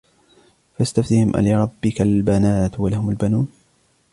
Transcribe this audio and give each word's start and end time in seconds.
فاستفتهم 0.77 1.35
ألربك 1.35 2.01
البنات 2.01 2.79
ولهم 2.79 3.09
البنون 3.09 3.47